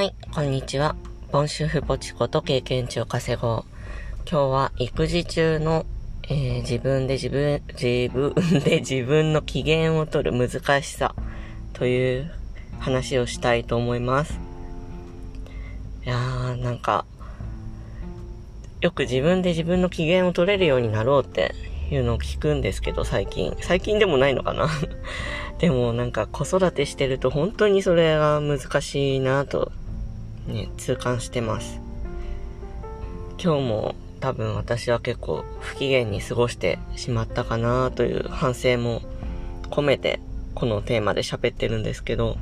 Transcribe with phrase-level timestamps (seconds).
[0.00, 0.96] はい、こんにちは。
[1.30, 3.64] ボンシュフポチコと経験値を稼ごう。
[4.20, 5.84] 今日は育児中の、
[6.22, 8.32] えー、自分で自分、自分
[8.64, 11.14] で 自分の機嫌を取る難しさ
[11.74, 12.32] という
[12.78, 14.40] 話をしたいと思います。
[16.06, 17.04] いやー、なんか、
[18.80, 21.54] よく自分で自分の機嫌を取れるようになろうって
[21.90, 23.54] いうのを聞くんですけど、最近。
[23.60, 24.70] 最近でもないのかな
[25.60, 29.70] でもなんか子育てしてると本当にそれが難しいなと
[30.50, 31.80] ね、痛感してます。
[33.42, 39.00] 今日も多分私は結構不機嫌に過ごしてしまったかなという反省も
[39.70, 40.20] 込めて
[40.54, 42.36] このテーマで喋ってるんですけど、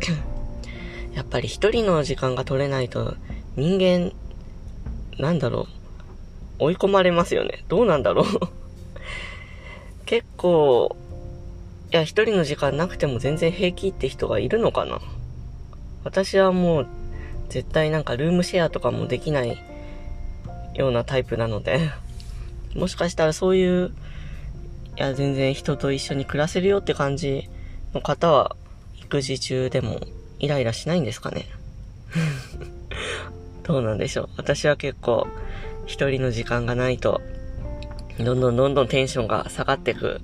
[1.14, 3.14] やっぱり一人の時間が取れないと
[3.56, 4.12] 人間、
[5.18, 5.66] なんだろ
[6.58, 7.64] う、追い込まれますよね。
[7.68, 8.26] どうなんだろう
[10.06, 10.96] 結構、
[11.92, 15.00] いや、一人の時間なくても全然平気って人がいるのかな
[16.08, 16.88] 私はもう
[17.50, 19.62] 絶対なんかルームシェアとかもできない
[20.72, 21.90] ようなタイプなので、
[22.74, 23.88] もしかしたらそういう、
[24.96, 27.50] いや全然人と一緒に暮らせるよって感じ
[27.92, 28.56] の方は
[28.96, 30.00] 育児中でも
[30.38, 31.46] イライラしないんですかね
[33.62, 34.28] どうなんでしょう。
[34.38, 35.26] 私は結構
[35.84, 37.20] 一人の時間がないと、
[38.18, 40.22] どんどんどんどんテンションが下がっていく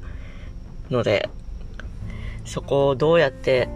[0.89, 1.29] ので、
[2.47, 3.69] そこをどうやって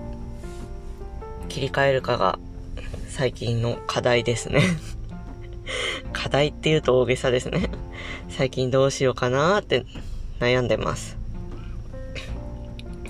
[1.49, 2.39] 切り替えるかが
[3.09, 4.63] 最近の課題ですね
[6.13, 7.71] 課題って言うと大げさですね
[8.29, 9.85] 最近どうしようかなって
[10.39, 11.17] 悩んでます。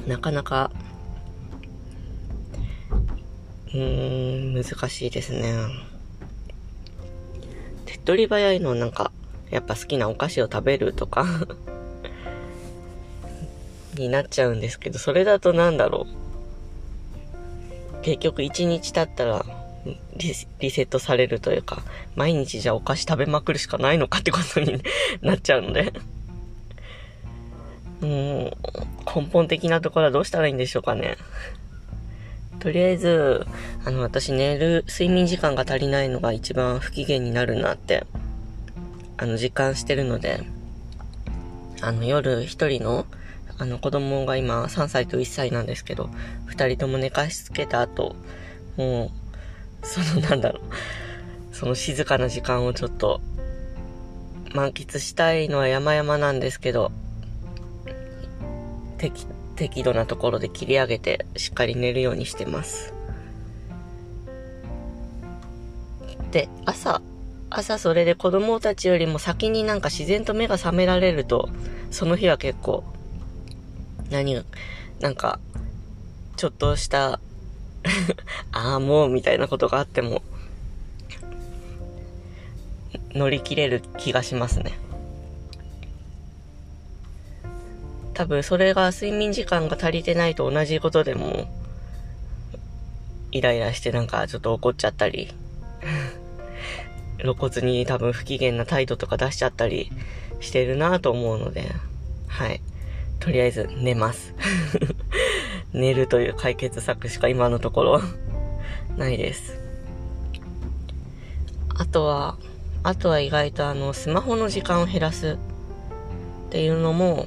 [0.07, 0.71] なかなか、
[3.67, 5.55] うーん、難しいですね。
[7.85, 9.13] 手っ取り早いのなんか、
[9.51, 11.27] やっぱ好きなお菓子を食べるとか
[13.97, 16.28] になっちゃうんですけど、それだとなんだろう。
[18.03, 19.45] 結局1日経ったら
[20.17, 21.83] リリセットされるというか、
[22.17, 24.83] 毎日じゃあお菓子食べまくるしかないのかってことに
[25.23, 25.93] なっちゃうので
[28.01, 28.53] もう、
[29.07, 31.17] 根本的なところはどうしたらいいんでしょうかね。
[32.61, 33.47] とりあえず、
[33.85, 38.05] あの、私寝る、睡眠時間が足りないのが一番不機嫌になるなって、
[39.17, 40.43] あの、実感してるので、
[41.81, 43.07] あの、夜一人の
[43.59, 46.11] あの子供が今3歳と1歳なんですけど、
[46.47, 48.15] 2人とも寝かしつけた後、
[48.77, 49.11] も
[49.83, 53.21] う、そのなんだろう、その静かな時間をちょっと
[54.55, 56.93] 満喫したいのは山々なんですけど、
[58.97, 59.27] 適、
[59.57, 62.95] 適度なところで切り上げてしっかり寝るようにしてます。
[66.31, 67.03] で、朝、
[67.51, 71.49] 朝それで子供たちよりも先になんか自然と目が覚められると、
[71.91, 72.85] その日は結構
[74.11, 74.45] 何が、
[75.01, 75.39] なんか、
[76.37, 77.21] ちょっとした
[78.53, 80.23] ああ、もう、みたいなことがあっても、
[83.13, 84.79] 乗り切れる気がしますね。
[88.15, 91.49] 多分それが睡眠時間が足りてないと同じことでも、
[93.31, 95.33] イライラしてなんかちょっと怒っちゃったり、
[97.21, 99.93] 露骨に多分不機嫌な態度とか出しちゃったり
[100.41, 101.71] してるなと思うので、
[102.27, 102.61] はい。
[103.21, 104.35] とりあえず寝ます。
[105.73, 108.03] 寝るという解決策しか今のところ
[108.97, 109.59] ないです。
[111.77, 112.37] あとは、
[112.83, 115.39] あとは意外とあの、スマホの時間を減らす
[116.49, 117.27] っていうのも、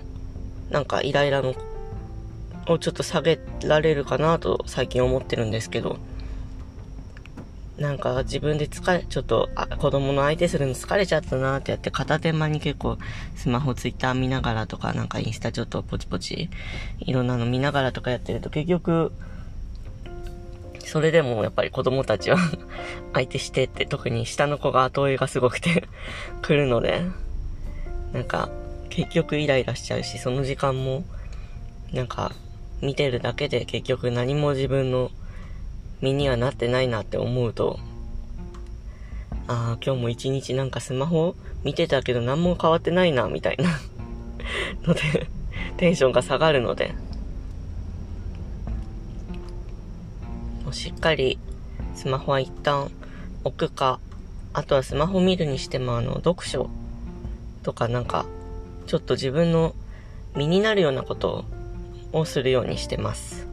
[0.69, 1.56] なんかイライラの、
[2.68, 5.97] をちょっと下げられるかなと最近思ってるんですけど、
[7.81, 13.00] なんか自分で疲れ、ちょっとあ子供の相手するの疲れちゃったなってやって片手間に結構
[13.36, 16.52] スマホツイッター見ながらとかなんかインスタちょっとポチポチ
[17.00, 19.12] いろんなの見ながらとかやってると結局
[20.86, 22.38] それでもやっぱり子供たちは
[23.14, 25.88] 相手してって特に下の子が後追いがすごくて
[26.44, 27.02] 来るので
[28.13, 28.50] なんか
[28.92, 31.03] 結局イライラしちゃうしその時間も
[31.92, 32.31] なんか
[32.80, 35.10] 見てるだけで結局何も自分の
[36.01, 37.80] 身にはなってないなって思うと、
[39.48, 43.69] ああ、今日も一日なんかスマホ見てたけど何も変わってないな、みたいな
[44.88, 45.27] ので
[45.77, 46.94] テンションが下がるので、
[50.63, 51.38] もうしっかり
[51.95, 52.92] スマホは一旦
[53.44, 54.00] 置くか、
[54.53, 56.69] あとはスマホ見るにしてもあの、読書
[57.63, 58.25] とかなんか、
[58.88, 59.75] ちょっと自分の
[60.36, 61.45] 身になるようなこと
[62.13, 63.50] をするようにしてます。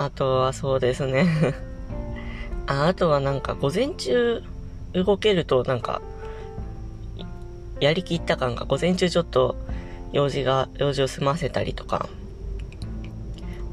[0.00, 1.26] あとはそうですね。
[2.68, 2.86] あ。
[2.86, 4.44] あとはなんか午前中
[4.92, 6.00] 動けるとなんか、
[7.80, 9.56] やりきった感が午前中ちょっと
[10.12, 12.08] 用事が、用事を済ませたりとか、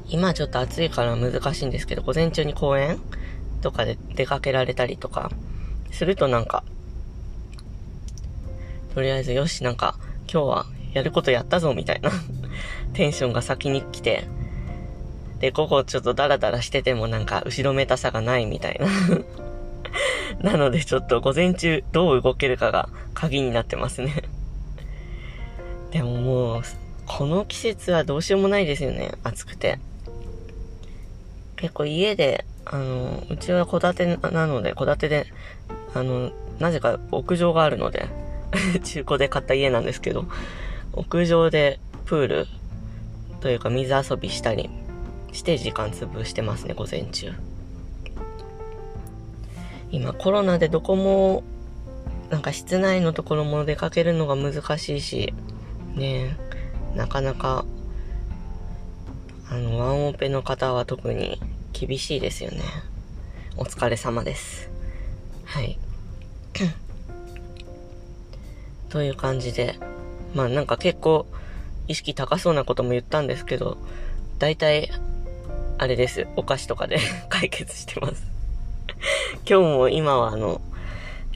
[0.10, 3.00] 今ちょっと暑いから難しいんですけど、午前中に公園
[3.62, 5.30] とかで出かけられたりとか、
[5.92, 6.64] するとなんか、
[8.96, 12.10] とりあえずよし、なんか、今日はやることやったぞ、みたいな。
[12.94, 14.28] テンションが先に来て、
[15.46, 18.88] で、午後ちょっとダラダラしててもなんか後ろめたさがないみたいな
[20.52, 24.24] なのでちょっと午前中どう動けるかが鍵になってますね
[25.92, 26.62] でももう、
[27.06, 29.12] この季節はどうしようもないですよね。
[29.24, 29.80] 暑くて。
[31.56, 35.28] 結構家で、あの、うちは戸建てなので、戸建てで、
[35.94, 38.08] あの、なぜか屋上があるので
[38.84, 40.26] 中古で買った家なんですけど、
[40.94, 42.48] 屋上でプール
[43.40, 44.70] というか水遊びしたり
[45.36, 47.32] して時間潰してますね、午前中。
[49.92, 51.44] 今コロナでどこも、
[52.30, 55.34] なんか室内のところも出かけるのが難しいし、
[55.96, 56.38] ね
[56.96, 57.66] なかなか、
[59.50, 61.40] あの、ワンオペの方は特に
[61.74, 62.62] 厳しいですよね。
[63.58, 64.70] お疲れ様です。
[65.44, 65.78] はい。
[68.90, 69.78] という感じで、
[70.34, 71.28] まあなんか結構
[71.88, 73.78] 意識高そうなことも言ったんですけど、
[74.40, 74.92] 大体、
[75.78, 76.26] あれです。
[76.38, 78.24] お菓子とかで 解決してます
[79.48, 80.62] 今日も今はあの、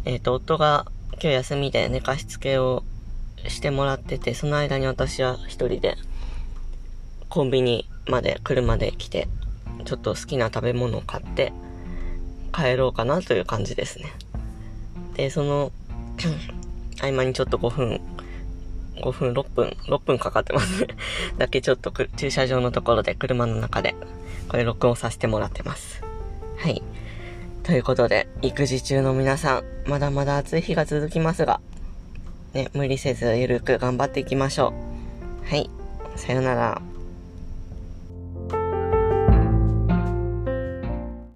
[0.06, 2.84] えっ、ー、と、夫が今日休みで寝かしつけを
[3.48, 5.98] してもらってて、その間に私は一人で
[7.28, 9.28] コンビニまで車で来て、
[9.84, 11.52] ちょっと好きな食べ物を買って
[12.54, 14.06] 帰ろうかなという感じですね。
[15.16, 15.74] で、その
[17.02, 18.02] 合間にちょっと5分、
[19.02, 20.88] 5分、6分、6分かかってます
[21.38, 23.96] だけちょっと駐車場のところで車の中で
[24.50, 26.02] これ録音させてもらってます。
[26.58, 26.82] はい。
[27.64, 31.62] ということで、育児中の皆さん、まだまだ暑い日が続きますが、
[32.54, 34.74] ね、無理せずゆるく頑張っていきましょ
[35.46, 35.50] う。
[35.50, 35.70] はい。
[36.16, 36.82] さよなら。